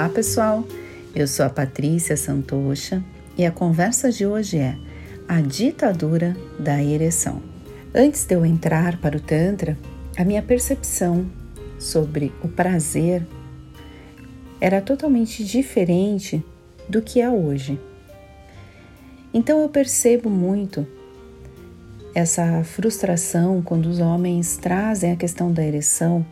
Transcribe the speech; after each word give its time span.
Olá, 0.00 0.08
pessoal. 0.08 0.66
Eu 1.14 1.28
sou 1.28 1.44
a 1.44 1.50
Patrícia 1.50 2.16
Santocha 2.16 3.04
e 3.36 3.44
a 3.44 3.50
conversa 3.50 4.10
de 4.10 4.24
hoje 4.24 4.56
é 4.56 4.74
a 5.28 5.42
ditadura 5.42 6.34
da 6.58 6.82
ereção. 6.82 7.42
Antes 7.94 8.24
de 8.24 8.34
eu 8.34 8.46
entrar 8.46 8.98
para 8.98 9.18
o 9.18 9.20
Tantra, 9.20 9.76
a 10.16 10.24
minha 10.24 10.40
percepção 10.40 11.30
sobre 11.78 12.32
o 12.42 12.48
prazer 12.48 13.26
era 14.58 14.80
totalmente 14.80 15.44
diferente 15.44 16.42
do 16.88 17.02
que 17.02 17.20
é 17.20 17.28
hoje. 17.28 17.78
Então 19.34 19.60
eu 19.60 19.68
percebo 19.68 20.30
muito 20.30 20.86
essa 22.14 22.64
frustração 22.64 23.60
quando 23.60 23.84
os 23.84 23.98
homens 23.98 24.56
trazem 24.56 25.12
a 25.12 25.16
questão 25.16 25.52
da 25.52 25.62
ereção 25.62 26.24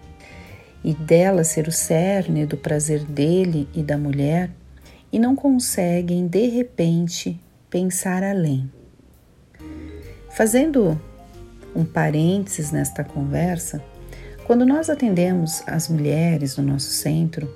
e 0.82 0.94
dela 0.94 1.44
ser 1.44 1.68
o 1.68 1.72
cerne 1.72 2.46
do 2.46 2.56
prazer 2.56 3.04
dele 3.04 3.68
e 3.74 3.82
da 3.82 3.98
mulher 3.98 4.50
e 5.12 5.18
não 5.18 5.34
conseguem 5.34 6.26
de 6.26 6.46
repente 6.48 7.40
pensar 7.70 8.22
além. 8.22 8.70
Fazendo 10.30 11.00
um 11.74 11.84
parênteses 11.84 12.70
nesta 12.70 13.02
conversa, 13.02 13.82
quando 14.46 14.64
nós 14.64 14.88
atendemos 14.88 15.62
as 15.66 15.88
mulheres 15.88 16.56
no 16.56 16.64
nosso 16.64 16.90
centro 16.90 17.52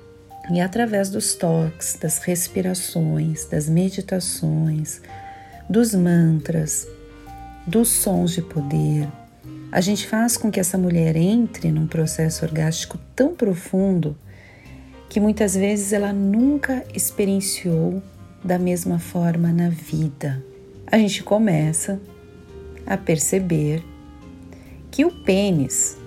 e 0.51 0.59
através 0.59 1.09
dos 1.09 1.35
toques, 1.35 1.97
das 1.99 2.19
respirações, 2.19 3.45
das 3.45 3.69
meditações, 3.69 5.01
dos 5.69 5.95
mantras, 5.95 6.87
dos 7.65 7.87
sons 7.89 8.31
de 8.31 8.41
poder, 8.41 9.07
a 9.73 9.81
gente 9.81 10.05
faz 10.05 10.37
com 10.37 10.51
que 10.51 10.59
essa 10.59 10.77
mulher 10.77 11.15
entre 11.15 11.71
num 11.71 11.87
processo 11.87 12.45
orgástico 12.45 12.99
tão 13.15 13.33
profundo 13.33 14.15
que 15.09 15.19
muitas 15.19 15.55
vezes 15.55 15.91
ela 15.91 16.13
nunca 16.13 16.85
experienciou 16.93 17.99
da 18.43 18.59
mesma 18.59 18.99
forma 18.99 19.51
na 19.51 19.69
vida. 19.69 20.45
A 20.85 20.99
gente 20.99 21.23
começa 21.23 21.99
a 22.85 22.95
perceber 22.95 23.83
que 24.91 25.03
o 25.05 25.11
pênis 25.23 25.97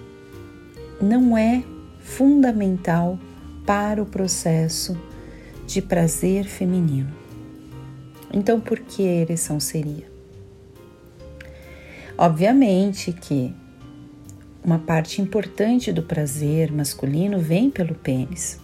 não 1.02 1.36
é 1.36 1.64
fundamental 1.98 3.18
para 3.66 4.00
o 4.00 4.06
processo 4.06 4.96
de 5.66 5.82
prazer 5.82 6.44
feminino. 6.44 7.12
Então, 8.32 8.60
por 8.60 8.78
que 8.78 9.02
a 9.02 9.12
ereção 9.22 9.58
seria? 9.58 10.15
Obviamente 12.18 13.12
que 13.12 13.54
uma 14.64 14.78
parte 14.78 15.20
importante 15.20 15.92
do 15.92 16.02
prazer 16.02 16.72
masculino 16.72 17.38
vem 17.38 17.70
pelo 17.70 17.94
pênis, 17.94 18.58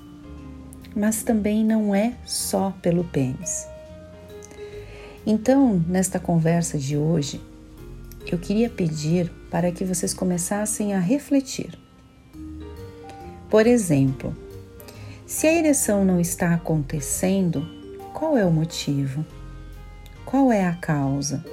mas 0.96 1.22
também 1.22 1.62
não 1.64 1.94
é 1.94 2.14
só 2.24 2.74
pelo 2.82 3.04
pênis. 3.04 3.66
Então, 5.26 5.84
nesta 5.86 6.18
conversa 6.18 6.78
de 6.78 6.96
hoje, 6.96 7.40
eu 8.26 8.38
queria 8.38 8.70
pedir 8.70 9.30
para 9.50 9.70
que 9.70 9.84
vocês 9.84 10.14
começassem 10.14 10.94
a 10.94 10.98
refletir. 10.98 11.78
Por 13.50 13.66
exemplo, 13.66 14.34
se 15.26 15.46
a 15.46 15.52
ereção 15.52 16.04
não 16.04 16.18
está 16.18 16.54
acontecendo, 16.54 17.64
qual 18.14 18.36
é 18.36 18.44
o 18.46 18.50
motivo? 18.50 19.24
Qual 20.24 20.50
é 20.50 20.66
a 20.66 20.74
causa? 20.74 21.44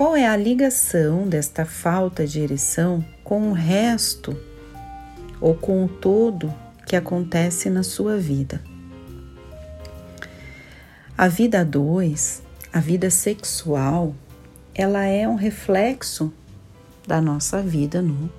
Qual 0.00 0.16
é 0.16 0.26
a 0.26 0.34
ligação 0.34 1.28
desta 1.28 1.66
falta 1.66 2.26
de 2.26 2.40
ereção 2.40 3.04
com 3.22 3.50
o 3.50 3.52
resto 3.52 4.34
ou 5.38 5.54
com 5.54 5.84
o 5.84 5.88
todo 5.88 6.50
que 6.86 6.96
acontece 6.96 7.68
na 7.68 7.82
sua 7.82 8.16
vida? 8.16 8.62
A 11.18 11.28
vida 11.28 11.60
a 11.60 11.64
dois, 11.64 12.42
a 12.72 12.80
vida 12.80 13.10
sexual, 13.10 14.14
ela 14.74 15.04
é 15.04 15.28
um 15.28 15.34
reflexo 15.34 16.32
da 17.06 17.20
nossa 17.20 17.60
vida 17.60 18.00
no 18.00 18.32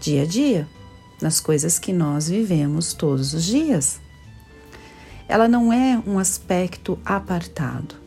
dia 0.00 0.22
a 0.22 0.26
dia, 0.26 0.66
nas 1.20 1.40
coisas 1.40 1.78
que 1.78 1.92
nós 1.92 2.30
vivemos 2.30 2.94
todos 2.94 3.34
os 3.34 3.44
dias. 3.44 4.00
Ela 5.28 5.46
não 5.46 5.70
é 5.70 6.02
um 6.06 6.18
aspecto 6.18 6.98
apartado. 7.04 8.00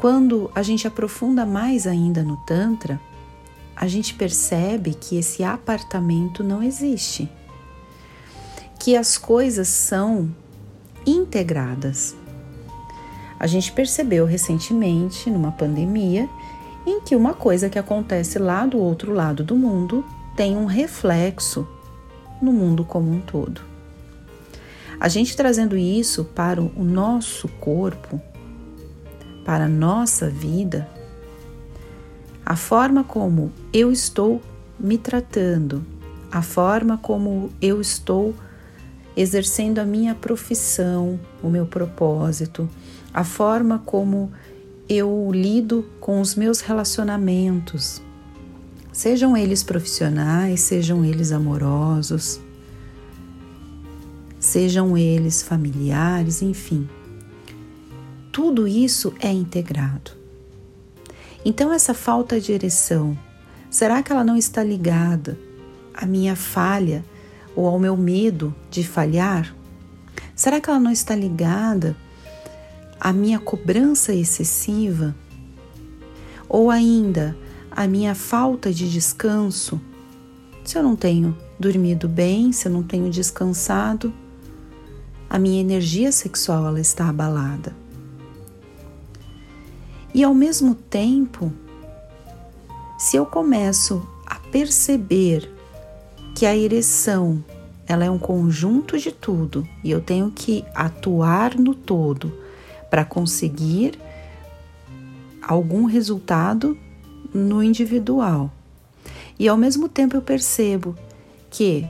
Quando 0.00 0.50
a 0.54 0.62
gente 0.62 0.88
aprofunda 0.88 1.44
mais 1.44 1.86
ainda 1.86 2.22
no 2.22 2.38
Tantra, 2.38 2.98
a 3.76 3.86
gente 3.86 4.14
percebe 4.14 4.94
que 4.94 5.18
esse 5.18 5.44
apartamento 5.44 6.42
não 6.42 6.62
existe, 6.62 7.28
que 8.78 8.96
as 8.96 9.18
coisas 9.18 9.68
são 9.68 10.34
integradas. 11.04 12.16
A 13.38 13.46
gente 13.46 13.72
percebeu 13.72 14.24
recentemente, 14.24 15.28
numa 15.28 15.52
pandemia, 15.52 16.26
em 16.86 17.02
que 17.02 17.14
uma 17.14 17.34
coisa 17.34 17.68
que 17.68 17.78
acontece 17.78 18.38
lá 18.38 18.64
do 18.64 18.78
outro 18.78 19.12
lado 19.12 19.44
do 19.44 19.54
mundo 19.54 20.02
tem 20.34 20.56
um 20.56 20.64
reflexo 20.64 21.68
no 22.40 22.54
mundo 22.54 22.86
como 22.86 23.12
um 23.12 23.20
todo. 23.20 23.60
A 24.98 25.08
gente 25.08 25.36
trazendo 25.36 25.76
isso 25.76 26.24
para 26.24 26.58
o 26.58 26.82
nosso 26.82 27.48
corpo, 27.48 28.18
para 29.50 29.64
a 29.64 29.68
nossa 29.68 30.30
vida, 30.30 30.88
a 32.46 32.54
forma 32.54 33.02
como 33.02 33.50
eu 33.72 33.90
estou 33.90 34.40
me 34.78 34.96
tratando, 34.96 35.84
a 36.30 36.40
forma 36.40 36.96
como 36.96 37.50
eu 37.60 37.80
estou 37.80 38.32
exercendo 39.16 39.80
a 39.80 39.84
minha 39.84 40.14
profissão, 40.14 41.18
o 41.42 41.50
meu 41.50 41.66
propósito, 41.66 42.70
a 43.12 43.24
forma 43.24 43.82
como 43.84 44.30
eu 44.88 45.32
lido 45.32 45.84
com 45.98 46.20
os 46.20 46.36
meus 46.36 46.60
relacionamentos, 46.60 48.00
sejam 48.92 49.36
eles 49.36 49.64
profissionais, 49.64 50.60
sejam 50.60 51.04
eles 51.04 51.32
amorosos, 51.32 52.40
sejam 54.38 54.96
eles 54.96 55.42
familiares, 55.42 56.40
enfim 56.40 56.88
tudo 58.40 58.66
isso 58.66 59.12
é 59.20 59.30
integrado. 59.30 60.12
Então, 61.44 61.74
essa 61.74 61.92
falta 61.92 62.40
de 62.40 62.52
ereção, 62.52 63.16
será 63.68 64.02
que 64.02 64.10
ela 64.10 64.24
não 64.24 64.34
está 64.34 64.64
ligada 64.64 65.38
à 65.92 66.06
minha 66.06 66.34
falha 66.34 67.04
ou 67.54 67.66
ao 67.66 67.78
meu 67.78 67.98
medo 67.98 68.54
de 68.70 68.82
falhar? 68.82 69.54
Será 70.34 70.58
que 70.58 70.70
ela 70.70 70.80
não 70.80 70.90
está 70.90 71.14
ligada 71.14 71.94
à 72.98 73.12
minha 73.12 73.38
cobrança 73.38 74.14
excessiva? 74.14 75.14
Ou 76.48 76.70
ainda 76.70 77.36
à 77.70 77.86
minha 77.86 78.14
falta 78.14 78.72
de 78.72 78.90
descanso? 78.90 79.78
Se 80.64 80.78
eu 80.78 80.82
não 80.82 80.96
tenho 80.96 81.36
dormido 81.58 82.08
bem, 82.08 82.52
se 82.52 82.68
eu 82.68 82.72
não 82.72 82.82
tenho 82.82 83.10
descansado, 83.10 84.14
a 85.28 85.38
minha 85.38 85.60
energia 85.60 86.10
sexual 86.10 86.66
ela 86.66 86.80
está 86.80 87.06
abalada. 87.06 87.79
E 90.12 90.24
ao 90.24 90.34
mesmo 90.34 90.74
tempo, 90.74 91.52
se 92.98 93.16
eu 93.16 93.24
começo 93.24 94.06
a 94.26 94.36
perceber 94.36 95.50
que 96.34 96.46
a 96.46 96.56
ereção 96.56 97.42
ela 97.86 98.04
é 98.04 98.10
um 98.10 98.18
conjunto 98.18 98.96
de 98.98 99.10
tudo 99.10 99.66
e 99.82 99.90
eu 99.90 100.00
tenho 100.00 100.30
que 100.30 100.64
atuar 100.74 101.58
no 101.58 101.74
todo 101.74 102.32
para 102.88 103.04
conseguir 103.04 103.98
algum 105.42 105.86
resultado 105.86 106.78
no 107.34 107.62
individual. 107.62 108.50
E 109.38 109.48
ao 109.48 109.56
mesmo 109.56 109.88
tempo 109.88 110.16
eu 110.16 110.22
percebo 110.22 110.94
que 111.50 111.84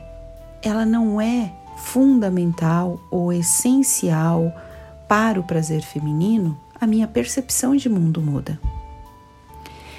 ela 0.62 0.87
não 0.87 1.21
é 1.21 1.53
fundamental 1.77 3.00
ou 3.11 3.33
essencial 3.33 4.55
para 5.09 5.39
o 5.39 5.43
prazer 5.43 5.83
feminino, 5.83 6.59
a 6.81 6.87
minha 6.87 7.06
percepção 7.06 7.77
de 7.77 7.88
mundo 7.88 8.23
muda. 8.23 8.61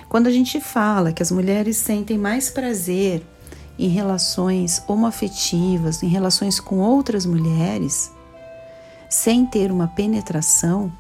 Quando 0.10 0.28
a 0.28 0.32
gente 0.32 0.60
fala 0.60 1.14
que 1.14 1.24
as 1.24 1.32
mulheres 1.32 1.78
sentem 1.78 2.18
mais 2.18 2.50
prazer 2.50 3.26
em 3.78 3.88
relações 3.88 4.84
homoafetivas, 4.88 6.04
em 6.04 6.08
relações 6.08 6.60
com 6.60 6.80
outras 6.80 7.26
mulheres, 7.26 8.12
sem 9.10 9.46
ter 9.46 9.72
uma 9.72 9.88
penetração, 9.88 10.92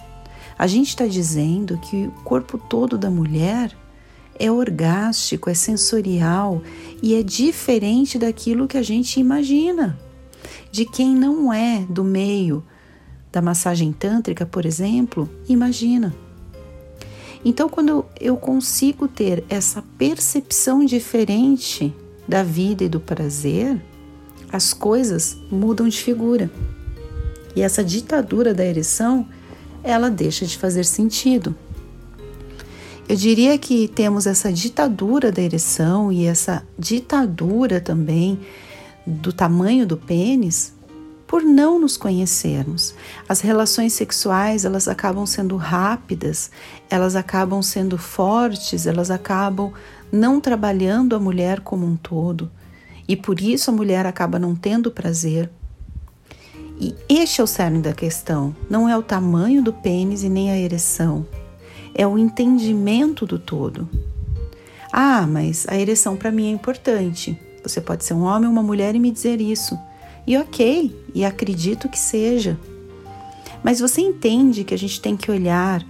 a 0.57 0.67
gente 0.67 0.89
está 0.89 1.07
dizendo 1.07 1.77
que 1.77 2.07
o 2.07 2.23
corpo 2.23 2.57
todo 2.57 2.97
da 2.97 3.09
mulher 3.09 3.75
é 4.37 4.51
orgástico, 4.51 5.49
é 5.49 5.53
sensorial 5.53 6.61
e 7.01 7.15
é 7.15 7.23
diferente 7.23 8.17
daquilo 8.17 8.67
que 8.67 8.77
a 8.77 8.83
gente 8.83 9.19
imagina. 9.19 9.99
De 10.71 10.85
quem 10.85 11.15
não 11.15 11.51
é 11.51 11.85
do 11.89 12.03
meio 12.03 12.63
da 13.31 13.41
massagem 13.41 13.91
tântrica, 13.93 14.45
por 14.45 14.65
exemplo, 14.65 15.29
imagina. 15.47 16.13
Então, 17.43 17.67
quando 17.67 18.05
eu 18.19 18.37
consigo 18.37 19.07
ter 19.07 19.43
essa 19.49 19.83
percepção 19.97 20.85
diferente 20.85 21.93
da 22.27 22.43
vida 22.43 22.83
e 22.83 22.89
do 22.89 22.99
prazer, 22.99 23.81
as 24.51 24.73
coisas 24.73 25.37
mudam 25.49 25.87
de 25.87 25.97
figura. 25.97 26.51
E 27.55 27.61
essa 27.61 27.83
ditadura 27.83 28.53
da 28.53 28.65
ereção, 28.65 29.27
ela 29.83 30.09
deixa 30.09 30.45
de 30.45 30.57
fazer 30.57 30.85
sentido. 30.85 31.55
Eu 33.09 33.15
diria 33.15 33.57
que 33.57 33.87
temos 33.87 34.27
essa 34.27 34.53
ditadura 34.53 35.31
da 35.31 35.41
ereção 35.41 36.11
e 36.11 36.25
essa 36.25 36.63
ditadura 36.77 37.81
também 37.81 38.39
do 39.05 39.33
tamanho 39.33 39.85
do 39.85 39.97
pênis 39.97 40.73
por 41.31 41.43
não 41.43 41.79
nos 41.79 41.95
conhecermos. 41.95 42.93
As 43.29 43.39
relações 43.39 43.93
sexuais, 43.93 44.65
elas 44.65 44.89
acabam 44.89 45.25
sendo 45.25 45.55
rápidas, 45.55 46.51
elas 46.89 47.15
acabam 47.15 47.61
sendo 47.61 47.97
fortes, 47.97 48.85
elas 48.85 49.09
acabam 49.09 49.71
não 50.11 50.41
trabalhando 50.41 51.15
a 51.15 51.19
mulher 51.19 51.61
como 51.61 51.85
um 51.85 51.95
todo. 51.95 52.51
E 53.07 53.15
por 53.15 53.39
isso 53.39 53.71
a 53.71 53.73
mulher 53.73 54.05
acaba 54.05 54.37
não 54.37 54.53
tendo 54.53 54.91
prazer. 54.91 55.49
E 56.77 56.93
este 57.07 57.39
é 57.39 57.43
o 57.45 57.47
cerne 57.47 57.79
da 57.79 57.93
questão. 57.93 58.53
Não 58.69 58.89
é 58.89 58.97
o 58.97 59.01
tamanho 59.01 59.63
do 59.63 59.71
pênis 59.71 60.23
e 60.23 60.29
nem 60.29 60.51
a 60.51 60.57
ereção. 60.57 61.25
É 61.95 62.05
o 62.05 62.17
entendimento 62.17 63.25
do 63.25 63.39
todo. 63.39 63.87
Ah, 64.91 65.25
mas 65.25 65.65
a 65.69 65.77
ereção 65.77 66.17
para 66.17 66.29
mim 66.29 66.47
é 66.47 66.51
importante. 66.51 67.39
Você 67.63 67.79
pode 67.79 68.03
ser 68.03 68.15
um 68.15 68.23
homem 68.23 68.47
ou 68.47 68.51
uma 68.51 68.63
mulher 68.63 68.95
e 68.95 68.99
me 68.99 69.11
dizer 69.11 69.39
isso. 69.39 69.79
E 70.31 70.37
ok, 70.37 70.95
e 71.13 71.25
acredito 71.25 71.89
que 71.89 71.99
seja. 71.99 72.57
Mas 73.61 73.81
você 73.81 73.99
entende 73.99 74.63
que 74.63 74.73
a 74.73 74.77
gente 74.77 75.01
tem 75.01 75.17
que 75.17 75.29
olhar 75.29 75.85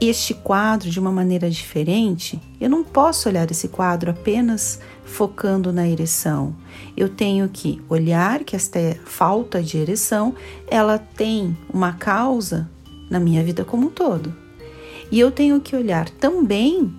este 0.00 0.32
quadro 0.32 0.88
de 0.88 1.00
uma 1.00 1.10
maneira 1.10 1.50
diferente? 1.50 2.40
Eu 2.60 2.70
não 2.70 2.84
posso 2.84 3.28
olhar 3.28 3.50
esse 3.50 3.66
quadro 3.66 4.12
apenas 4.12 4.78
focando 5.04 5.72
na 5.72 5.88
ereção. 5.88 6.54
Eu 6.96 7.08
tenho 7.08 7.48
que 7.48 7.82
olhar 7.88 8.44
que 8.44 8.54
esta 8.54 8.78
falta 9.04 9.60
de 9.60 9.76
ereção, 9.76 10.36
ela 10.68 10.96
tem 10.96 11.58
uma 11.68 11.94
causa 11.94 12.70
na 13.10 13.18
minha 13.18 13.42
vida 13.42 13.64
como 13.64 13.88
um 13.88 13.90
todo. 13.90 14.32
E 15.10 15.18
eu 15.18 15.32
tenho 15.32 15.60
que 15.60 15.74
olhar 15.74 16.08
também 16.08 16.94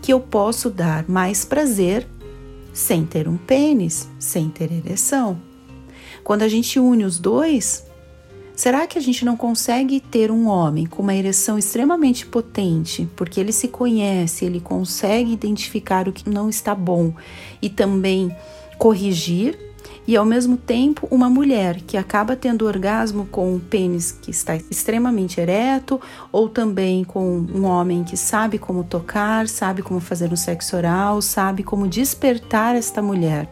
que 0.00 0.12
eu 0.12 0.20
posso 0.20 0.70
dar 0.70 1.08
mais 1.08 1.44
prazer 1.44 2.06
sem 2.72 3.04
ter 3.04 3.26
um 3.26 3.36
pênis, 3.36 4.08
sem 4.16 4.48
ter 4.48 4.70
ereção. 4.70 5.47
Quando 6.28 6.42
a 6.42 6.48
gente 6.48 6.78
une 6.78 7.06
os 7.06 7.18
dois, 7.18 7.86
será 8.54 8.86
que 8.86 8.98
a 8.98 9.00
gente 9.00 9.24
não 9.24 9.34
consegue 9.34 9.98
ter 9.98 10.30
um 10.30 10.46
homem 10.46 10.84
com 10.84 11.02
uma 11.02 11.14
ereção 11.14 11.56
extremamente 11.56 12.26
potente, 12.26 13.08
porque 13.16 13.40
ele 13.40 13.50
se 13.50 13.66
conhece, 13.66 14.44
ele 14.44 14.60
consegue 14.60 15.32
identificar 15.32 16.06
o 16.06 16.12
que 16.12 16.28
não 16.28 16.50
está 16.50 16.74
bom 16.74 17.14
e 17.62 17.70
também 17.70 18.30
corrigir 18.76 19.58
e 20.06 20.18
ao 20.18 20.26
mesmo 20.26 20.58
tempo 20.58 21.08
uma 21.10 21.30
mulher 21.30 21.80
que 21.80 21.96
acaba 21.96 22.36
tendo 22.36 22.66
orgasmo 22.66 23.24
com 23.24 23.54
um 23.54 23.58
pênis 23.58 24.12
que 24.12 24.30
está 24.30 24.54
extremamente 24.54 25.40
ereto 25.40 25.98
ou 26.30 26.46
também 26.46 27.04
com 27.04 27.38
um 27.38 27.64
homem 27.64 28.04
que 28.04 28.18
sabe 28.18 28.58
como 28.58 28.84
tocar, 28.84 29.48
sabe 29.48 29.80
como 29.80 29.98
fazer 29.98 30.30
um 30.30 30.36
sexo 30.36 30.76
oral, 30.76 31.22
sabe 31.22 31.62
como 31.62 31.88
despertar 31.88 32.76
esta 32.76 33.00
mulher. 33.00 33.48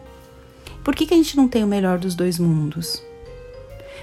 Por 0.87 0.95
que, 0.95 1.05
que 1.05 1.13
a 1.13 1.17
gente 1.17 1.35
não 1.35 1.49
tem 1.49 1.65
o 1.65 1.67
melhor 1.67 1.99
dos 1.99 2.15
dois 2.15 2.39
mundos? 2.39 3.03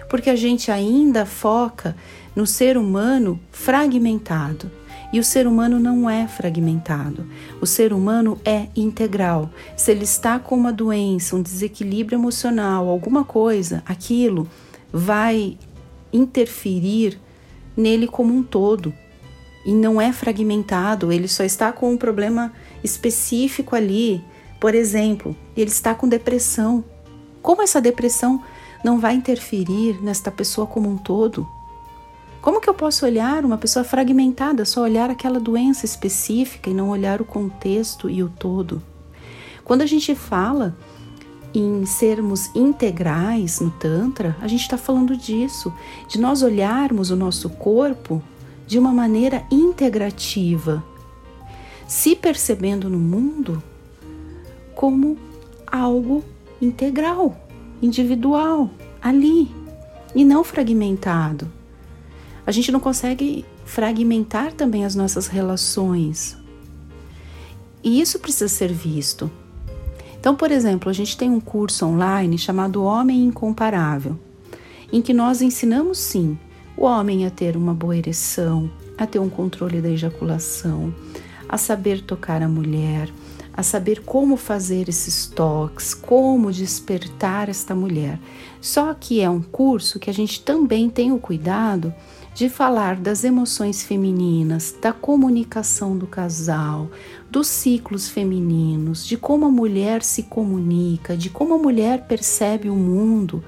Porque 0.07 0.29
a 0.29 0.37
gente 0.37 0.71
ainda 0.71 1.25
foca 1.25 1.97
no 2.37 2.47
ser 2.47 2.77
humano 2.77 3.41
fragmentado 3.51 4.71
e 5.11 5.19
o 5.19 5.25
ser 5.25 5.47
humano 5.47 5.81
não 5.81 6.11
é 6.11 6.29
fragmentado. 6.29 7.27
O 7.59 7.65
ser 7.65 7.95
humano 7.95 8.39
é 8.45 8.67
integral. 8.77 9.49
Se 9.75 9.93
ele 9.93 10.05
está 10.05 10.39
com 10.39 10.55
uma 10.55 10.71
doença, 10.71 11.35
um 11.35 11.41
desequilíbrio 11.41 12.19
emocional, 12.19 12.87
alguma 12.87 13.25
coisa, 13.25 13.83
aquilo 13.87 14.47
vai 14.93 15.57
interferir 16.13 17.19
nele 17.75 18.07
como 18.07 18.35
um 18.35 18.43
todo. 18.43 18.93
E 19.65 19.73
não 19.73 19.99
é 19.99 20.13
fragmentado, 20.13 21.11
ele 21.11 21.29
só 21.29 21.45
está 21.45 21.73
com 21.73 21.91
um 21.91 21.97
problema 21.97 22.53
específico 22.83 23.75
ali. 23.75 24.23
Por 24.65 24.75
exemplo, 24.75 25.37
ele 25.55 25.69
está 25.69 25.95
com 25.95 26.09
depressão. 26.09 26.83
Como 27.43 27.61
essa 27.61 27.83
depressão 27.83 28.43
não 28.83 28.99
vai 28.99 29.15
interferir 29.15 30.03
nesta 30.03 30.31
pessoa 30.31 30.67
como 30.67 30.89
um 30.89 30.97
todo? 30.97 31.47
Como 32.41 32.63
que 32.63 32.71
eu 32.71 32.73
posso 32.73 33.05
olhar 33.05 33.45
uma 33.45 33.59
pessoa 33.59 33.85
fragmentada, 33.85 34.65
só 34.65 34.81
olhar 34.81 35.11
aquela 35.11 35.39
doença 35.39 35.85
específica 35.85 36.71
e 36.71 36.73
não 36.73 36.89
olhar 36.89 37.21
o 37.21 37.27
contexto 37.27 38.09
e 38.09 38.23
o 38.23 38.31
todo? 38.31 38.83
Quando 39.63 39.83
a 39.83 39.87
gente 39.87 40.15
fala 40.15 40.75
em 41.53 41.85
sermos 41.85 42.49
integrais 42.55 43.61
no 43.61 43.71
Tantra, 43.71 44.35
a 44.41 44.49
gente 44.49 44.63
está 44.63 44.79
falando 44.79 45.15
disso, 45.15 45.75
de 46.09 46.19
nós 46.19 46.43
olharmos 46.43 47.11
o 47.11 47.17
nosso 47.17 47.51
corpo 47.51 48.23
de 48.67 48.79
uma 48.79 48.95
maneira 48.95 49.45
integrativa, 49.51 50.83
se 51.87 52.17
percebendo 52.17 52.89
no 52.89 52.99
mundo 52.99 53.63
como 54.75 55.17
algo 55.67 56.25
integral, 56.61 57.37
individual, 57.83 58.71
ali, 59.03 59.51
e 60.15 60.25
não 60.25 60.45
fragmentado. 60.45 61.51
A 62.47 62.53
gente 62.53 62.71
não 62.71 62.81
consegue 62.81 63.45
fragmentar 63.65 64.53
também 64.53 64.85
as 64.85 64.95
nossas 64.95 65.27
relações. 65.27 66.37
E 67.83 68.01
isso 68.01 68.19
precisa 68.19 68.49
ser 68.49 68.73
visto. 68.73 69.31
Então, 70.19 70.35
por 70.35 70.51
exemplo, 70.51 70.89
a 70.89 70.93
gente 70.93 71.17
tem 71.17 71.31
um 71.31 71.41
curso 71.41 71.85
online 71.85 72.39
chamado 72.39 72.83
Homem 72.83 73.25
Incomparável, 73.25 74.19
em 74.93 75.03
que 75.03 75.13
nós 75.13 75.43
ensinamos 75.43 75.99
sim 75.99 76.39
o 76.77 76.85
homem 76.85 77.27
a 77.27 77.31
ter 77.31 77.57
uma 77.57 77.75
boa 77.75 77.97
ereção, 77.97 78.71
a 78.97 79.07
ter 79.07 79.19
um 79.19 79.29
controle 79.29 79.81
da 79.81 79.91
ejaculação, 79.91 80.95
a 81.49 81.59
saber 81.59 82.01
tocar 82.01 82.43
a 82.43 82.49
mulher, 82.49 83.11
a 83.57 83.63
saber 83.63 84.03
como 84.03 84.37
fazer 84.37 84.89
esses 84.89 85.27
toques, 85.27 85.95
como 85.95 86.51
despertar 86.51 87.49
esta 87.49 87.75
mulher. 87.75 88.19
Só 88.61 88.93
que 88.95 89.21
é 89.21 89.31
um 89.31 89.41
curso 89.41 89.99
que 90.01 90.11
a 90.11 90.15
gente 90.15 90.41
também 90.41 90.91
tem 90.91 91.13
o 91.13 91.19
cuidado 91.19 91.95
de 92.35 92.49
falar 92.49 92.97
das 92.97 93.23
emoções 93.23 93.85
femininas, 93.85 94.75
da 94.83 94.93
comunicação 94.93 95.97
do 95.97 96.07
casal, 96.07 96.91
dos 97.31 97.47
ciclos 97.47 98.09
femininos, 98.09 99.07
de 99.07 99.17
como 99.17 99.47
a 99.47 99.51
mulher 99.51 100.03
se 100.03 100.25
comunica, 100.25 101.17
de 101.17 101.31
como 101.31 101.55
a 101.55 101.59
mulher 101.59 102.07
percebe 102.09 102.69
o 102.69 102.75
mundo, 102.75 103.45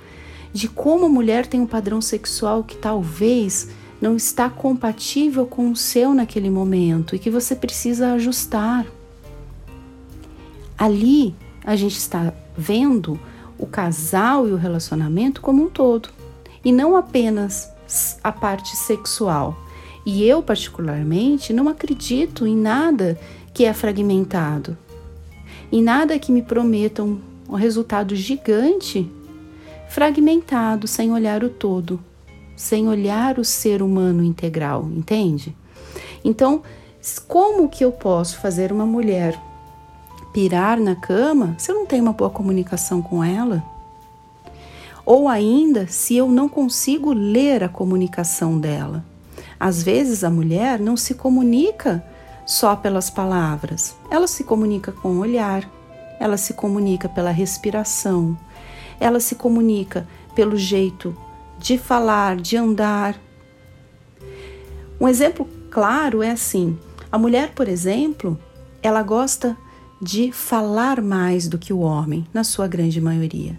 de 0.53 0.69
como 0.69 1.07
a 1.07 1.09
mulher 1.09 1.47
tem 1.47 1.61
um 1.61 1.67
padrão 1.67 2.01
sexual 2.01 2.63
que 2.63 2.77
talvez 2.77 3.71
não 4.01 4.15
está 4.15 4.49
compatível 4.49 5.47
com 5.47 5.71
o 5.71 5.77
seu 5.77 6.15
naquele 6.15 6.49
momento 6.49 7.17
e 7.17 7.19
que 7.19 7.31
você 7.31 7.57
precisa 7.57 8.13
ajustar. 8.13 8.87
Ali 10.79 11.35
a 11.65 11.75
gente 11.77 11.97
está 11.97 12.33
vendo 12.57 13.19
o 13.59 13.67
casal 13.67 14.47
e 14.47 14.53
o 14.53 14.57
relacionamento 14.57 15.41
como 15.41 15.65
um 15.65 15.69
todo 15.69 16.11
e 16.65 16.73
não 16.73 16.97
apenas 16.97 17.71
a 18.23 18.33
parte 18.33 18.77
sexual. 18.77 19.57
E 20.05 20.25
eu, 20.25 20.43
particularmente, 20.43 21.53
não 21.53 21.69
acredito 21.69 22.47
em 22.47 22.57
nada 22.57 23.19
que 23.53 23.65
é 23.65 23.73
fragmentado, 23.73 24.77
em 25.73 25.83
nada 25.83 26.19
que 26.19 26.31
me 26.31 26.43
prometa 26.43 27.03
um, 27.03 27.21
um 27.49 27.55
resultado 27.55 28.15
gigante 28.15 29.11
fragmentado, 29.89 30.87
sem 30.87 31.13
olhar 31.13 31.43
o 31.43 31.49
todo, 31.49 31.99
sem 32.57 32.89
olhar 32.89 33.39
o 33.39 33.45
ser 33.45 33.83
humano 33.83 34.23
integral, 34.23 34.89
entende? 34.95 35.57
Então, 36.25 36.63
como 37.29 37.69
que 37.69 37.85
eu 37.85 37.93
posso 37.93 38.39
fazer 38.39 38.73
uma 38.73 38.87
mulher 38.87 39.41
pirar 40.37 40.79
na 40.79 40.95
cama 40.95 41.55
se 41.57 41.71
eu 41.71 41.75
não 41.75 41.87
tenho 41.87 42.03
uma 42.03 42.13
boa 42.13 42.29
comunicação 42.29 43.01
com 43.01 43.25
ela? 43.25 43.65
Ou 45.07 45.29
ainda, 45.29 45.87
se 45.87 46.15
eu 46.15 46.29
não 46.29 46.47
consigo 46.47 47.15
ler 47.15 47.65
a 47.65 47.71
comunicação 47.71 48.61
dela. 48.61 49.03
Às 49.59 49.83
vezes 49.83 50.23
a 50.23 50.29
mulher 50.29 50.79
não 50.79 50.95
se 50.95 51.15
comunica 51.15 52.05
só 52.45 52.77
pelas 52.77 53.09
palavras, 53.09 53.97
ela 54.11 54.27
se 54.27 54.45
comunica 54.45 54.93
com 54.93 55.09
o 55.09 55.21
olhar, 55.21 55.67
ela 56.21 56.37
se 56.37 56.53
comunica 56.53 57.09
pela 57.09 57.31
respiração, 57.31 58.37
ela 59.01 59.21
se 59.21 59.37
comunica 59.37 60.07
pelo 60.35 60.55
jeito 60.55 61.17
de 61.59 61.79
falar, 61.79 62.37
de 62.37 62.59
andar. 62.59 63.19
Um 65.01 65.09
exemplo 65.09 65.49
claro 65.71 66.23
é 66.23 66.33
assim: 66.33 66.79
a 67.11 67.17
mulher, 67.17 67.53
por 67.55 67.69
exemplo, 67.69 68.39
ela 68.83 69.03
gosta 69.03 69.57
de 70.01 70.31
falar 70.33 71.01
mais 71.01 71.49
do 71.49 71.59
que 71.59 71.73
o 71.73 71.79
homem, 71.81 72.27
na 72.33 72.45
sua 72.45 72.69
grande 72.69 73.01
maioria. 73.01 73.59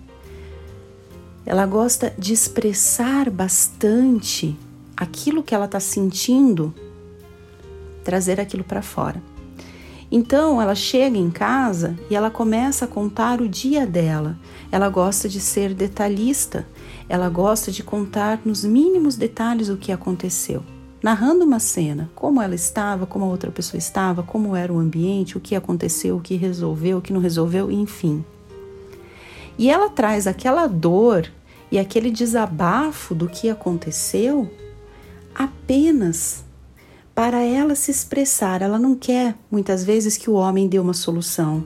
Ela 1.45 1.65
gosta 1.65 2.13
de 2.17 2.33
expressar 2.33 3.29
bastante 3.29 4.57
aquilo 4.95 5.43
que 5.43 5.55
ela 5.55 5.65
está 5.65 5.79
sentindo, 5.79 6.73
trazer 8.03 8.39
aquilo 8.39 8.63
para 8.63 8.81
fora. 8.81 9.21
Então 10.11 10.61
ela 10.61 10.75
chega 10.75 11.17
em 11.17 11.29
casa 11.29 11.97
e 12.09 12.15
ela 12.15 12.31
começa 12.31 12.85
a 12.85 12.87
contar 12.87 13.41
o 13.41 13.47
dia 13.47 13.85
dela. 13.85 14.37
Ela 14.71 14.89
gosta 14.89 15.27
de 15.27 15.39
ser 15.39 15.73
detalhista, 15.73 16.67
ela 17.09 17.29
gosta 17.29 17.71
de 17.71 17.83
contar 17.83 18.41
nos 18.45 18.63
mínimos 18.63 19.15
detalhes 19.15 19.69
o 19.69 19.77
que 19.77 19.91
aconteceu, 19.91 20.63
narrando 21.01 21.45
uma 21.45 21.59
cena, 21.59 22.09
como 22.15 22.41
ela 22.41 22.55
estava, 22.55 23.05
como 23.05 23.25
a 23.25 23.27
outra 23.27 23.51
pessoa 23.51 23.77
estava, 23.77 24.23
como 24.23 24.55
era 24.55 24.71
o 24.71 24.79
ambiente, 24.79 25.37
o 25.37 25.39
que 25.39 25.55
aconteceu, 25.55 26.17
o 26.17 26.21
que 26.21 26.35
resolveu, 26.35 26.97
o 26.97 27.01
que 27.01 27.13
não 27.13 27.21
resolveu, 27.21 27.71
enfim. 27.71 28.23
E 29.57 29.69
ela 29.69 29.89
traz 29.89 30.27
aquela 30.27 30.67
dor 30.67 31.31
e 31.71 31.79
aquele 31.79 32.11
desabafo 32.11 33.13
do 33.13 33.27
que 33.27 33.49
aconteceu 33.49 34.49
apenas 35.33 36.43
para 37.13 37.41
ela 37.41 37.75
se 37.75 37.91
expressar. 37.91 38.61
Ela 38.61 38.77
não 38.77 38.95
quer 38.95 39.35
muitas 39.49 39.83
vezes 39.83 40.17
que 40.17 40.29
o 40.29 40.33
homem 40.33 40.67
dê 40.67 40.79
uma 40.79 40.93
solução. 40.93 41.63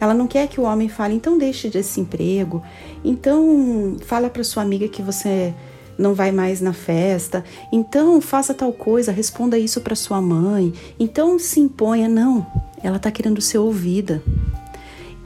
Ela 0.00 0.14
não 0.14 0.26
quer 0.26 0.48
que 0.48 0.60
o 0.60 0.64
homem 0.64 0.88
fale, 0.88 1.14
então 1.14 1.38
deixe 1.38 1.68
desse 1.68 2.00
emprego, 2.00 2.62
então 3.04 3.96
fala 4.04 4.28
para 4.28 4.44
sua 4.44 4.62
amiga 4.62 4.88
que 4.88 5.00
você 5.00 5.54
não 5.98 6.14
vai 6.14 6.32
mais 6.32 6.60
na 6.60 6.72
festa, 6.72 7.44
então 7.72 8.20
faça 8.20 8.52
tal 8.52 8.72
coisa, 8.72 9.12
responda 9.12 9.58
isso 9.58 9.80
para 9.80 9.94
sua 9.94 10.20
mãe, 10.20 10.72
então 10.98 11.38
se 11.38 11.60
imponha. 11.60 12.08
Não, 12.08 12.46
ela 12.82 12.96
está 12.96 13.10
querendo 13.10 13.40
ser 13.40 13.58
ouvida. 13.58 14.22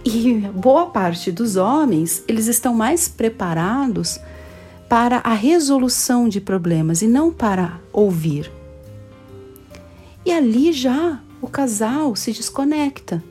E 0.05 0.35
boa 0.55 0.87
parte 0.87 1.31
dos 1.33 1.57
homens, 1.57 2.23
eles 2.29 2.47
estão 2.47 2.73
mais 2.73 3.09
preparados 3.09 4.19
para 4.89 5.19
a 5.19 5.35
resolução 5.35 6.29
de 6.29 6.41
problemas 6.41 7.03
e 7.03 7.07
não 7.07 7.33
para 7.33 7.81
ouvir. 7.93 8.51
E 10.25 10.33
ali 10.33 10.73
já 10.73 11.21
o 11.43 11.47
casal 11.47 12.17
se 12.17 12.33
desconecta. 12.33 13.23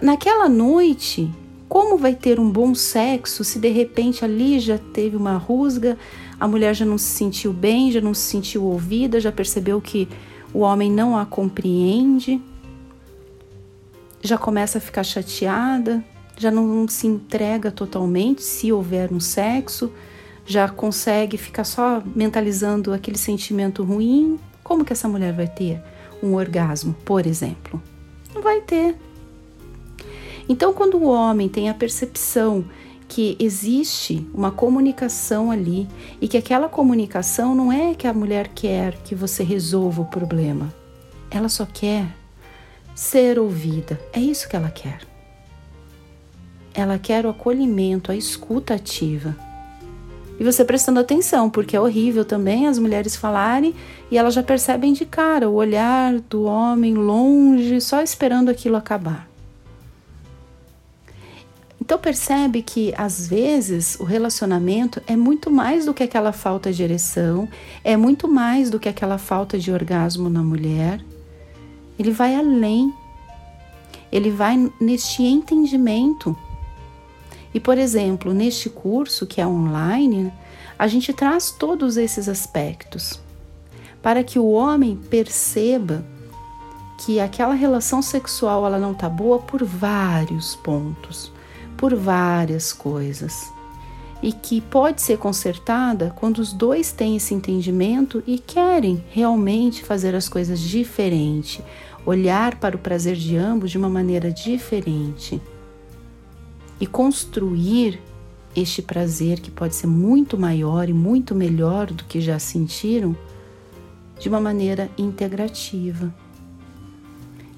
Naquela 0.00 0.48
noite, 0.48 1.28
como 1.68 1.98
vai 1.98 2.14
ter 2.14 2.40
um 2.40 2.50
bom 2.50 2.74
sexo 2.74 3.44
se 3.44 3.58
de 3.58 3.68
repente 3.68 4.24
ali 4.24 4.58
já 4.58 4.78
teve 4.78 5.16
uma 5.16 5.36
rusga, 5.36 5.98
a 6.40 6.48
mulher 6.48 6.74
já 6.74 6.84
não 6.84 6.96
se 6.96 7.08
sentiu 7.08 7.52
bem, 7.52 7.92
já 7.92 8.00
não 8.00 8.14
se 8.14 8.22
sentiu 8.22 8.64
ouvida, 8.64 9.20
já 9.20 9.30
percebeu 9.30 9.80
que 9.80 10.08
o 10.52 10.60
homem 10.60 10.90
não 10.90 11.16
a 11.16 11.26
compreende, 11.26 12.40
já 14.22 14.38
começa 14.38 14.78
a 14.78 14.80
ficar 14.80 15.04
chateada, 15.04 16.02
já 16.36 16.50
não 16.50 16.86
se 16.88 17.06
entrega 17.06 17.70
totalmente 17.70 18.42
se 18.42 18.72
houver 18.72 19.12
um 19.12 19.20
sexo, 19.20 19.92
já 20.46 20.68
consegue 20.68 21.36
ficar 21.36 21.64
só 21.64 22.02
mentalizando 22.14 22.92
aquele 22.92 23.18
sentimento 23.18 23.82
ruim. 23.82 24.38
Como 24.64 24.84
que 24.84 24.92
essa 24.92 25.08
mulher 25.08 25.34
vai 25.34 25.46
ter 25.46 25.82
um 26.22 26.34
orgasmo, 26.34 26.94
por 27.04 27.26
exemplo? 27.26 27.82
Não 28.34 28.40
vai 28.40 28.60
ter. 28.62 28.96
Então, 30.48 30.72
quando 30.72 30.96
o 30.96 31.08
homem 31.08 31.48
tem 31.48 31.68
a 31.68 31.74
percepção 31.74 32.64
que 33.06 33.36
existe 33.38 34.26
uma 34.34 34.50
comunicação 34.50 35.50
ali 35.50 35.88
e 36.20 36.28
que 36.28 36.36
aquela 36.36 36.68
comunicação 36.68 37.54
não 37.54 37.72
é 37.72 37.94
que 37.94 38.06
a 38.06 38.12
mulher 38.12 38.48
quer 38.48 38.98
que 39.02 39.14
você 39.14 39.42
resolva 39.42 40.02
o 40.02 40.06
problema, 40.06 40.72
ela 41.30 41.48
só 41.48 41.66
quer 41.66 42.06
ser 42.94 43.38
ouvida. 43.38 44.00
É 44.12 44.20
isso 44.20 44.48
que 44.48 44.56
ela 44.56 44.70
quer. 44.70 45.00
Ela 46.74 46.98
quer 46.98 47.26
o 47.26 47.30
acolhimento, 47.30 48.10
a 48.10 48.16
escuta 48.16 48.74
ativa. 48.74 49.36
E 50.38 50.44
você 50.44 50.64
prestando 50.64 51.00
atenção, 51.00 51.50
porque 51.50 51.76
é 51.76 51.80
horrível 51.80 52.24
também 52.24 52.68
as 52.68 52.78
mulheres 52.78 53.16
falarem 53.16 53.74
e 54.10 54.16
elas 54.16 54.34
já 54.34 54.42
percebem 54.42 54.92
de 54.92 55.04
cara 55.04 55.48
o 55.48 55.54
olhar 55.54 56.20
do 56.20 56.44
homem 56.44 56.94
longe, 56.94 57.80
só 57.80 58.00
esperando 58.00 58.48
aquilo 58.48 58.76
acabar. 58.76 59.27
Então 61.88 61.98
percebe 61.98 62.60
que 62.60 62.92
às 62.98 63.26
vezes 63.26 63.96
o 63.98 64.04
relacionamento 64.04 65.00
é 65.06 65.16
muito 65.16 65.50
mais 65.50 65.86
do 65.86 65.94
que 65.94 66.02
aquela 66.02 66.32
falta 66.32 66.70
de 66.70 66.82
ereção, 66.82 67.48
é 67.82 67.96
muito 67.96 68.28
mais 68.28 68.68
do 68.68 68.78
que 68.78 68.90
aquela 68.90 69.16
falta 69.16 69.58
de 69.58 69.72
orgasmo 69.72 70.28
na 70.28 70.42
mulher. 70.42 71.02
Ele 71.98 72.10
vai 72.10 72.36
além. 72.36 72.92
Ele 74.12 74.30
vai 74.30 74.70
neste 74.78 75.22
entendimento 75.22 76.36
e, 77.54 77.58
por 77.58 77.78
exemplo, 77.78 78.34
neste 78.34 78.68
curso 78.68 79.26
que 79.26 79.40
é 79.40 79.46
online, 79.46 80.30
a 80.78 80.86
gente 80.88 81.10
traz 81.14 81.50
todos 81.50 81.96
esses 81.96 82.28
aspectos 82.28 83.18
para 84.02 84.22
que 84.22 84.38
o 84.38 84.50
homem 84.50 84.94
perceba 84.94 86.04
que 86.98 87.18
aquela 87.18 87.54
relação 87.54 88.02
sexual 88.02 88.66
ela 88.66 88.78
não 88.78 88.92
tá 88.92 89.08
boa 89.08 89.38
por 89.38 89.64
vários 89.64 90.54
pontos, 90.56 91.32
por 91.78 91.94
várias 91.94 92.72
coisas. 92.72 93.50
E 94.20 94.32
que 94.32 94.60
pode 94.60 95.00
ser 95.00 95.16
consertada 95.16 96.12
quando 96.16 96.38
os 96.38 96.52
dois 96.52 96.92
têm 96.92 97.16
esse 97.16 97.32
entendimento 97.32 98.22
e 98.26 98.38
querem 98.38 99.02
realmente 99.10 99.84
fazer 99.84 100.14
as 100.14 100.28
coisas 100.28 100.60
diferente, 100.60 101.62
olhar 102.04 102.56
para 102.56 102.74
o 102.74 102.80
prazer 102.80 103.14
de 103.14 103.36
ambos 103.36 103.70
de 103.70 103.78
uma 103.78 103.88
maneira 103.88 104.30
diferente 104.30 105.40
e 106.80 106.86
construir 106.86 108.00
este 108.56 108.82
prazer 108.82 109.38
que 109.38 109.50
pode 109.50 109.76
ser 109.76 109.86
muito 109.86 110.36
maior 110.36 110.88
e 110.88 110.92
muito 110.92 111.32
melhor 111.32 111.86
do 111.86 112.04
que 112.04 112.20
já 112.20 112.40
sentiram 112.40 113.16
de 114.18 114.28
uma 114.28 114.40
maneira 114.40 114.90
integrativa. 114.98 116.12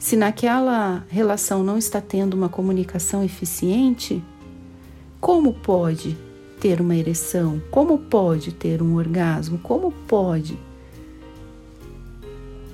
Se 0.01 0.17
naquela 0.17 1.05
relação 1.11 1.63
não 1.63 1.77
está 1.77 2.01
tendo 2.01 2.33
uma 2.33 2.49
comunicação 2.49 3.23
eficiente, 3.23 4.25
como 5.21 5.53
pode 5.53 6.17
ter 6.59 6.81
uma 6.81 6.97
ereção? 6.97 7.61
Como 7.71 7.99
pode 7.99 8.51
ter 8.51 8.81
um 8.81 8.97
orgasmo? 8.97 9.59
Como 9.59 9.93
pode 10.09 10.59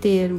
ter 0.01 0.33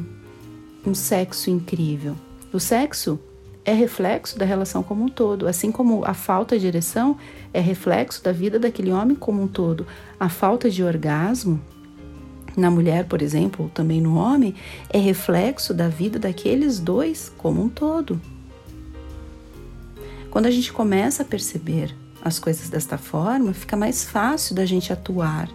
um 0.86 0.96
sexo 0.96 1.50
incrível? 1.50 2.16
O 2.54 2.60
sexo 2.60 3.20
é 3.66 3.74
reflexo 3.74 4.40
da 4.40 4.46
relação 4.46 4.82
como 4.82 5.04
um 5.04 5.10
todo, 5.10 5.46
assim 5.46 5.74
como 5.74 6.06
a 6.06 6.14
falta 6.14 6.58
de 6.58 6.68
ereção 6.68 7.18
é 7.54 7.60
reflexo 7.60 8.24
da 8.24 8.32
vida 8.32 8.58
daquele 8.58 8.94
homem 8.94 9.14
como 9.14 9.44
um 9.44 9.48
todo. 9.48 9.86
A 10.18 10.30
falta 10.30 10.70
de 10.70 10.82
orgasmo 10.82 11.60
na 12.58 12.72
mulher, 12.72 13.06
por 13.06 13.22
exemplo, 13.22 13.66
ou 13.66 13.70
também 13.70 14.02
no 14.02 14.18
homem, 14.18 14.56
é 14.90 14.98
reflexo 14.98 15.74
da 15.74 15.88
vida 15.88 16.18
daqueles 16.18 16.80
dois 16.80 17.32
como 17.38 17.64
um 17.64 17.70
todo. 17.70 18.20
Quando 20.32 20.48
a 20.48 20.52
gente 20.52 20.74
começa 20.74 21.22
a 21.22 21.26
perceber 21.26 21.96
as 22.22 22.40
coisas 22.40 22.68
desta 22.68 22.98
forma, 22.98 23.54
fica 23.54 23.78
mais 23.78 24.04
fácil 24.04 24.56
da 24.56 24.66
gente 24.66 24.92
atuar, 24.92 25.50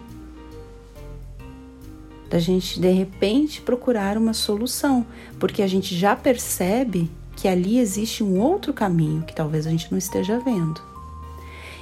da 2.29 2.39
gente 2.39 2.79
de 2.79 2.91
repente 2.91 3.61
procurar 3.61 4.17
uma 4.17 4.33
solução, 4.33 5.05
porque 5.39 5.61
a 5.61 5.67
gente 5.67 5.95
já 5.95 6.15
percebe 6.15 7.11
que 7.35 7.47
ali 7.47 7.79
existe 7.79 8.23
um 8.23 8.39
outro 8.39 8.73
caminho 8.73 9.23
que 9.23 9.35
talvez 9.35 9.67
a 9.67 9.69
gente 9.69 9.91
não 9.91 9.97
esteja 9.97 10.39
vendo. 10.39 10.81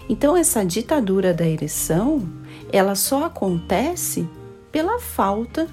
Então 0.09 0.35
essa 0.35 0.65
ditadura 0.65 1.33
da 1.33 1.47
ereção, 1.47 2.27
ela 2.71 2.95
só 2.95 3.25
acontece 3.25 4.27
pela 4.71 4.99
falta 4.99 5.67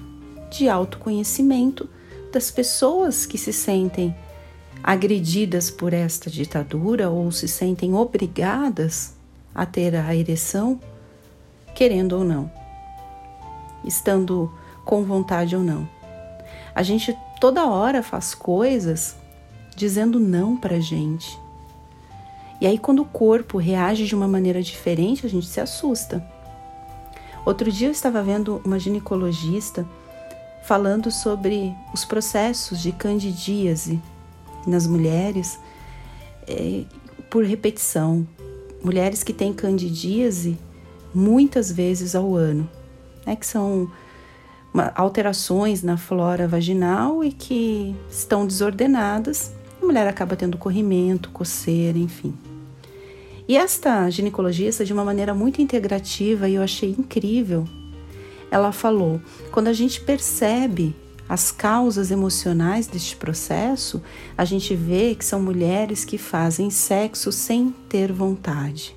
de 0.49 0.67
autoconhecimento 0.67 1.89
das 2.31 2.51
pessoas 2.51 3.25
que 3.25 3.37
se 3.37 3.53
sentem 3.53 4.15
agredidas 4.83 5.69
por 5.69 5.93
esta 5.93 6.29
ditadura 6.29 7.09
ou 7.09 7.31
se 7.31 7.47
sentem 7.47 7.93
obrigadas 7.93 9.13
a 9.53 9.65
ter 9.65 9.95
a 9.95 10.15
ereção, 10.15 10.79
querendo 11.75 12.13
ou 12.13 12.23
não, 12.23 12.51
estando 13.83 14.51
com 14.85 15.03
vontade 15.03 15.55
ou 15.55 15.63
não. 15.63 15.87
A 16.73 16.83
gente 16.83 17.15
toda 17.39 17.67
hora 17.67 18.01
faz 18.01 18.33
coisas 18.33 19.15
dizendo 19.75 20.19
não 20.19 20.57
para 20.57 20.79
gente. 20.79 21.39
E 22.61 22.67
aí, 22.67 22.77
quando 22.77 23.01
o 23.01 23.05
corpo 23.05 23.57
reage 23.57 24.05
de 24.05 24.13
uma 24.13 24.27
maneira 24.27 24.61
diferente, 24.61 25.25
a 25.25 25.29
gente 25.29 25.47
se 25.47 25.61
assusta. 25.61 26.25
Outro 27.45 27.71
dia 27.71 27.87
eu 27.87 27.91
estava 27.91 28.21
vendo 28.21 28.61
uma 28.65 28.79
ginecologista 28.79 29.85
falando 30.63 31.09
sobre 31.09 31.73
os 31.93 32.05
processos 32.05 32.81
de 32.81 32.91
candidíase 32.91 34.01
nas 34.67 34.85
mulheres 34.85 35.59
é, 36.47 36.83
por 37.29 37.43
repetição. 37.43 38.27
Mulheres 38.83 39.23
que 39.23 39.33
têm 39.33 39.53
candidíase 39.53 40.57
muitas 41.13 41.71
vezes 41.71 42.15
ao 42.15 42.35
ano, 42.35 42.69
né, 43.25 43.35
que 43.35 43.45
são 43.45 43.91
uma, 44.73 44.91
alterações 44.95 45.81
na 45.81 45.97
flora 45.97 46.47
vaginal 46.47 47.23
e 47.23 47.31
que 47.31 47.95
estão 48.09 48.45
desordenadas 48.45 49.51
a 49.81 49.85
mulher 49.85 50.07
acaba 50.07 50.35
tendo 50.35 50.57
corrimento, 50.57 51.29
coceira, 51.29 51.97
enfim. 51.97 52.33
E 53.49 53.57
esta 53.57 54.07
ginecologista, 54.11 54.85
de 54.85 54.93
uma 54.93 55.03
maneira 55.03 55.33
muito 55.33 55.59
integrativa, 55.59 56.47
e 56.47 56.53
eu 56.53 56.61
achei 56.61 56.91
incrível, 56.91 57.67
ela 58.51 58.71
falou: 58.71 59.19
quando 59.51 59.69
a 59.69 59.73
gente 59.73 60.01
percebe 60.01 60.95
as 61.27 61.51
causas 61.51 62.11
emocionais 62.11 62.85
deste 62.85 63.15
processo, 63.15 64.03
a 64.37 64.45
gente 64.45 64.75
vê 64.75 65.15
que 65.15 65.25
são 65.25 65.41
mulheres 65.41 66.05
que 66.05 66.15
fazem 66.15 66.69
sexo 66.69 67.31
sem 67.31 67.73
ter 67.89 68.11
vontade. 68.11 68.95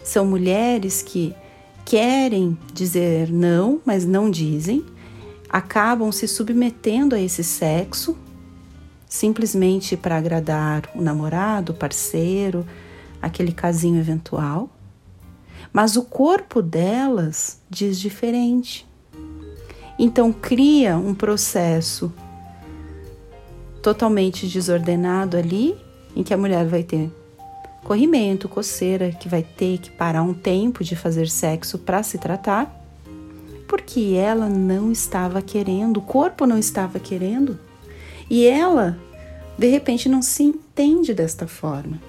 São 0.00 0.24
mulheres 0.24 1.02
que 1.02 1.34
querem 1.84 2.56
dizer 2.72 3.32
não, 3.32 3.80
mas 3.84 4.06
não 4.06 4.30
dizem, 4.30 4.84
acabam 5.48 6.12
se 6.12 6.28
submetendo 6.28 7.16
a 7.16 7.20
esse 7.20 7.42
sexo 7.42 8.16
simplesmente 9.08 9.96
para 9.96 10.16
agradar 10.16 10.88
o 10.94 11.00
namorado, 11.00 11.72
o 11.72 11.74
parceiro, 11.74 12.66
aquele 13.26 13.52
casinho 13.52 14.00
eventual. 14.00 14.70
Mas 15.72 15.96
o 15.96 16.02
corpo 16.02 16.62
delas 16.62 17.60
diz 17.68 17.98
diferente. 17.98 18.86
Então 19.98 20.32
cria 20.32 20.96
um 20.96 21.14
processo 21.14 22.12
totalmente 23.82 24.46
desordenado 24.46 25.36
ali, 25.36 25.76
em 26.14 26.22
que 26.22 26.34
a 26.34 26.36
mulher 26.36 26.66
vai 26.66 26.82
ter 26.82 27.10
corrimento, 27.84 28.48
coceira, 28.48 29.12
que 29.12 29.28
vai 29.28 29.44
ter 29.44 29.78
que 29.78 29.90
parar 29.90 30.22
um 30.22 30.34
tempo 30.34 30.82
de 30.82 30.96
fazer 30.96 31.28
sexo 31.28 31.78
para 31.78 32.02
se 32.02 32.18
tratar, 32.18 32.74
porque 33.68 34.14
ela 34.16 34.48
não 34.48 34.90
estava 34.90 35.40
querendo, 35.40 35.98
o 35.98 36.02
corpo 36.02 36.46
não 36.46 36.58
estava 36.58 36.98
querendo. 36.98 37.58
E 38.28 38.44
ela, 38.44 38.98
de 39.56 39.68
repente, 39.68 40.08
não 40.08 40.20
se 40.20 40.42
entende 40.42 41.14
desta 41.14 41.46
forma. 41.46 42.00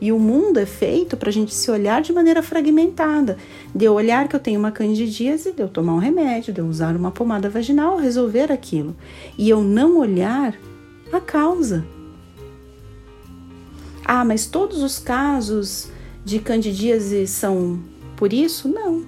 E 0.00 0.10
o 0.10 0.18
mundo 0.18 0.58
é 0.58 0.64
feito 0.64 1.16
para 1.16 1.28
a 1.28 1.32
gente 1.32 1.54
se 1.54 1.70
olhar 1.70 2.00
de 2.00 2.12
maneira 2.12 2.42
fragmentada. 2.42 3.36
De 3.74 3.84
eu 3.84 3.92
olhar 3.92 4.26
que 4.28 4.34
eu 4.34 4.40
tenho 4.40 4.58
uma 4.58 4.72
candidíase, 4.72 5.52
de 5.52 5.62
eu 5.62 5.68
tomar 5.68 5.94
um 5.94 5.98
remédio, 5.98 6.54
de 6.54 6.60
eu 6.60 6.66
usar 6.66 6.96
uma 6.96 7.10
pomada 7.10 7.50
vaginal, 7.50 7.98
resolver 7.98 8.50
aquilo. 8.50 8.96
E 9.36 9.50
eu 9.50 9.62
não 9.62 9.98
olhar 9.98 10.54
a 11.12 11.20
causa. 11.20 11.84
Ah, 14.02 14.24
mas 14.24 14.46
todos 14.46 14.82
os 14.82 14.98
casos 14.98 15.88
de 16.24 16.38
candidíase 16.38 17.26
são 17.26 17.78
por 18.16 18.32
isso? 18.32 18.68
Não. 18.68 19.04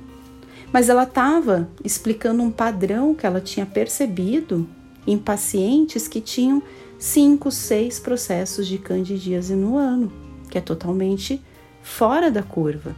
Mas 0.70 0.90
ela 0.90 1.04
estava 1.04 1.68
explicando 1.82 2.42
um 2.42 2.50
padrão 2.50 3.14
que 3.14 3.26
ela 3.26 3.40
tinha 3.40 3.64
percebido 3.64 4.68
em 5.06 5.16
pacientes 5.16 6.06
que 6.06 6.20
tinham 6.20 6.62
cinco, 6.98 7.50
seis 7.50 7.98
processos 7.98 8.66
de 8.66 8.78
candidíase 8.78 9.54
no 9.54 9.76
ano 9.76 10.21
que 10.52 10.58
é 10.58 10.60
totalmente 10.60 11.42
fora 11.82 12.30
da 12.30 12.42
curva, 12.42 12.94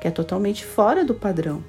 que 0.00 0.08
é 0.08 0.10
totalmente 0.10 0.64
fora 0.64 1.04
do 1.04 1.14
padrão. 1.14 1.62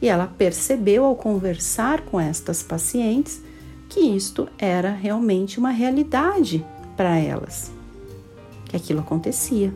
E 0.00 0.08
ela 0.08 0.26
percebeu 0.26 1.04
ao 1.04 1.14
conversar 1.14 2.00
com 2.00 2.18
estas 2.18 2.62
pacientes 2.62 3.42
que 3.86 4.00
isto 4.00 4.48
era 4.56 4.92
realmente 4.92 5.58
uma 5.58 5.68
realidade 5.68 6.64
para 6.96 7.18
elas, 7.18 7.70
que 8.64 8.74
aquilo 8.74 9.00
acontecia. 9.00 9.70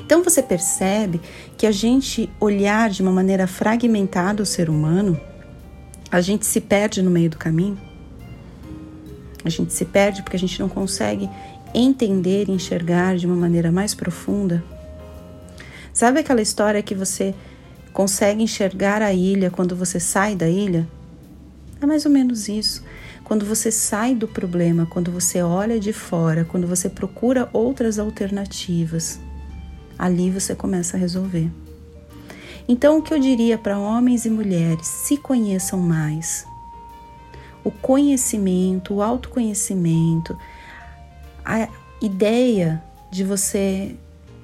Então 0.00 0.24
você 0.24 0.42
percebe 0.42 1.20
que 1.58 1.66
a 1.66 1.70
gente 1.70 2.30
olhar 2.40 2.88
de 2.88 3.02
uma 3.02 3.12
maneira 3.12 3.46
fragmentada 3.46 4.42
o 4.42 4.46
ser 4.46 4.70
humano, 4.70 5.20
a 6.10 6.22
gente 6.22 6.46
se 6.46 6.58
perde 6.58 7.02
no 7.02 7.10
meio 7.10 7.28
do 7.28 7.36
caminho. 7.36 7.78
A 9.44 9.50
gente 9.50 9.74
se 9.74 9.84
perde 9.84 10.22
porque 10.22 10.36
a 10.36 10.40
gente 10.40 10.58
não 10.58 10.70
consegue 10.70 11.28
entender 11.74 12.48
e 12.48 12.52
enxergar 12.52 13.16
de 13.16 13.26
uma 13.26 13.36
maneira 13.36 13.72
mais 13.72 13.94
profunda. 13.94 14.62
Sabe 15.92 16.20
aquela 16.20 16.42
história 16.42 16.82
que 16.82 16.94
você 16.94 17.34
consegue 17.92 18.42
enxergar 18.42 19.02
a 19.02 19.12
ilha 19.12 19.50
quando 19.50 19.76
você 19.76 19.98
sai 20.00 20.34
da 20.34 20.48
ilha? 20.48 20.88
É 21.80 21.86
mais 21.86 22.06
ou 22.06 22.10
menos 22.10 22.48
isso. 22.48 22.82
Quando 23.24 23.46
você 23.46 23.70
sai 23.70 24.14
do 24.14 24.28
problema, 24.28 24.86
quando 24.86 25.10
você 25.10 25.42
olha 25.42 25.80
de 25.80 25.92
fora, 25.92 26.44
quando 26.44 26.66
você 26.66 26.88
procura 26.88 27.48
outras 27.52 27.98
alternativas, 27.98 29.18
ali 29.98 30.30
você 30.30 30.54
começa 30.54 30.96
a 30.96 31.00
resolver. 31.00 31.50
Então, 32.66 32.98
o 32.98 33.02
que 33.02 33.12
eu 33.12 33.18
diria 33.18 33.58
para 33.58 33.78
homens 33.78 34.24
e 34.24 34.30
mulheres: 34.30 34.86
se 34.86 35.16
conheçam 35.16 35.78
mais. 35.78 36.46
O 37.62 37.70
conhecimento, 37.70 38.94
o 38.94 39.02
autoconhecimento, 39.02 40.36
a 41.44 41.68
ideia 42.00 42.82
de 43.10 43.22
você 43.22 43.94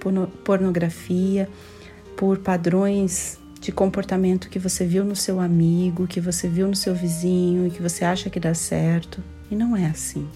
pornografia, 0.45 1.49
por 2.17 2.39
padrões 2.39 3.39
de 3.61 3.71
comportamento 3.71 4.49
que 4.49 4.59
você 4.59 4.85
viu 4.85 5.05
no 5.05 5.15
seu 5.15 5.39
amigo, 5.39 6.07
que 6.07 6.21
você 6.21 6.49
viu 6.49 6.67
no 6.67 6.75
seu 6.75 6.95
vizinho 6.95 7.67
e 7.67 7.71
que 7.71 7.81
você 7.81 8.05
acha 8.05 8.29
que 8.29 8.41
dá 8.41 8.55
certo. 8.55 9.23
E 9.51 9.55
não 9.55 9.77
é 9.77 9.87
assim. 9.87 10.27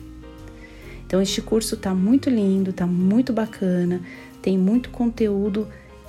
Então, 1.06 1.20
este 1.20 1.40
curso 1.40 1.74
está 1.74 1.94
muito 1.94 2.28
lindo, 2.28 2.70
está 2.70 2.86
muito 2.86 3.32
bacana, 3.32 4.00
tem 4.42 4.58
muito 4.58 4.90
conteúdo 4.90 5.66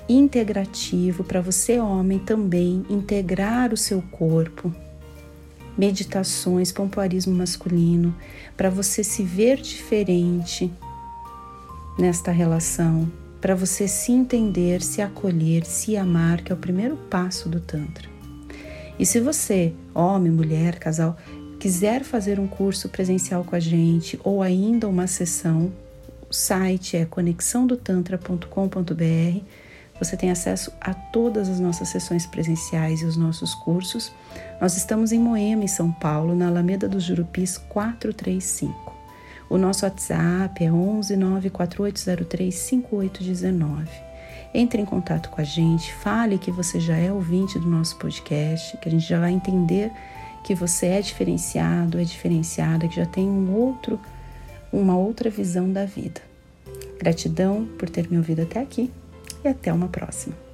integrativo 0.10 1.24
para 1.24 1.42
você, 1.42 1.80
homem, 1.80 2.20
também 2.20 2.86
integrar 2.90 3.74
o 3.74 3.78
seu 3.78 4.02
corpo. 4.02 4.74
Meditações, 5.78 6.72
pompoarismo 6.72 7.34
masculino, 7.36 8.16
para 8.56 8.70
você 8.70 9.04
se 9.04 9.22
ver 9.22 9.58
diferente, 9.58 10.72
nesta 11.98 12.32
relação, 12.32 13.12
para 13.42 13.56
você 13.56 13.88
se 13.88 14.12
entender, 14.12 14.82
se 14.82 15.02
acolher, 15.02 15.66
se 15.66 15.98
amar, 15.98 16.42
que 16.42 16.52
é 16.52 16.56
o 16.56 16.58
primeiro 16.58 16.96
passo 16.96 17.50
do 17.50 17.60
Tantra. 17.60 18.08
E 19.00 19.06
se 19.06 19.20
você, 19.20 19.74
homem, 19.94 20.32
mulher, 20.32 20.80
casal, 20.80 21.18
quiser 21.60 22.04
fazer 22.04 22.40
um 22.40 22.48
curso 22.48 22.90
presencial 22.90 23.44
com 23.44 23.56
a 23.56 23.60
gente 23.60 24.20
ou 24.24 24.42
ainda 24.42 24.88
uma 24.88 25.08
sessão, 25.08 25.72
o 26.30 26.34
site 26.34 26.98
é 26.98 27.06
conexãodotantra.com.br. 27.06 29.42
Você 30.00 30.16
tem 30.16 30.30
acesso 30.30 30.72
a 30.80 30.94
todas 30.94 31.50
as 31.50 31.60
nossas 31.60 31.90
sessões 31.90 32.26
presenciais 32.26 33.02
e 33.02 33.06
os 33.06 33.18
nossos 33.18 33.56
cursos. 33.56 34.12
Nós 34.62 34.78
estamos 34.78 35.12
em 35.12 35.20
Moema, 35.20 35.64
em 35.64 35.68
São 35.68 35.92
Paulo, 35.92 36.36
na 36.36 36.48
Alameda 36.48 36.88
dos 36.88 37.04
Jurupis 37.04 37.58
435. 37.58 38.97
O 39.50 39.58
nosso 39.58 39.86
WhatsApp 39.86 40.64
é 40.64 40.72
11 40.72 41.16
94803 41.16 42.54
5819. 42.54 43.90
Entre 44.54 44.82
em 44.82 44.86
contato 44.86 45.30
com 45.30 45.40
a 45.40 45.44
gente, 45.44 45.94
fale 45.94 46.38
que 46.38 46.52
você 46.52 46.80
já 46.80 46.98
é 46.98 47.12
ouvinte 47.12 47.60
do 47.60 47.68
nosso 47.68 47.98
podcast, 47.98 48.78
que 48.78 48.90
a 48.90 48.92
gente 48.92 49.08
já 49.08 49.20
vai 49.20 49.32
entender 49.32 49.92
que 50.44 50.56
você 50.56 50.88
é 50.88 51.02
diferenciado, 51.02 52.00
é 52.00 52.04
diferenciada, 52.04 52.88
que 52.88 52.96
já 52.96 53.06
tem 53.06 53.28
um 53.28 53.54
outro, 53.54 54.00
uma 54.72 54.98
outra 54.98 55.30
visão 55.30 55.72
da 55.72 55.86
vida. 55.86 56.22
Gratidão 56.98 57.66
por 57.78 57.90
ter 57.90 58.10
me 58.10 58.18
ouvido 58.18 58.42
até 58.42 58.60
aqui 58.60 58.92
e 59.44 59.48
até 59.48 59.72
uma 59.72 59.88
próxima. 59.88 60.47